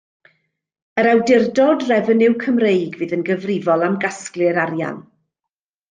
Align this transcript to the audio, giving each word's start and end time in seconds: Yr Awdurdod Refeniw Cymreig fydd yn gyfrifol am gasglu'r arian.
Yr 1.01 1.09
Awdurdod 1.09 1.85
Refeniw 1.91 2.35
Cymreig 2.47 2.99
fydd 3.03 3.17
yn 3.19 3.29
gyfrifol 3.31 3.89
am 3.91 4.03
gasglu'r 4.07 4.63
arian. 4.67 5.03